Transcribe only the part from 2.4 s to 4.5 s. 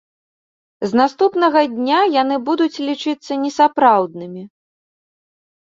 будуць лічыцца несапраўднымі.